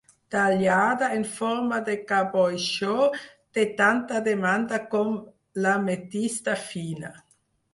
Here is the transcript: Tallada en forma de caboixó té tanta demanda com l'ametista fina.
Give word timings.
Tallada 0.35 1.09
en 1.17 1.25
forma 1.33 1.77
de 1.89 1.97
caboixó 2.11 2.95
té 3.59 3.67
tanta 3.83 4.23
demanda 4.31 4.81
com 4.95 5.15
l'ametista 5.67 6.57
fina. 6.73 7.17